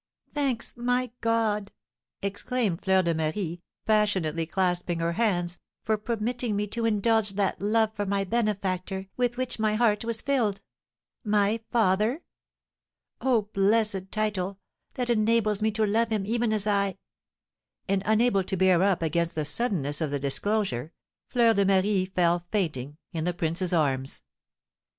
"Thanks, 0.33 0.73
my 0.75 1.11
God," 1.21 1.71
exclaimed 2.23 2.81
Fleur 2.83 3.03
de 3.03 3.13
Marie, 3.13 3.61
passionately 3.85 4.47
clasping 4.47 4.97
her 4.97 5.11
hands, 5.11 5.59
"for 5.83 5.95
permitting 5.95 6.55
me 6.55 6.65
to 6.69 6.87
indulge 6.87 7.33
that 7.33 7.61
love 7.61 7.93
for 7.93 8.07
my 8.07 8.23
benefactor 8.23 9.09
with 9.15 9.37
which 9.37 9.59
my 9.59 9.75
heart 9.75 10.03
was 10.03 10.23
filled. 10.23 10.59
My 11.23 11.59
father! 11.69 12.23
Oh, 13.21 13.43
blessed 13.53 14.09
title, 14.11 14.57
that 14.95 15.11
enables 15.11 15.61
me 15.61 15.69
to 15.73 15.85
love 15.85 16.09
him 16.09 16.25
even 16.25 16.51
as 16.51 16.65
I" 16.65 16.97
And 17.87 18.01
unable 18.03 18.43
to 18.45 18.57
bear 18.57 18.81
up 18.81 19.03
against 19.03 19.35
the 19.35 19.45
suddenness 19.45 20.01
of 20.01 20.09
the 20.09 20.17
disclosure, 20.17 20.93
Fleur 21.29 21.53
de 21.53 21.63
Marie 21.63 22.05
fell 22.07 22.43
fainting 22.51 22.97
in 23.13 23.25
the 23.25 23.35
prince's 23.35 23.71
arms. 23.71 24.23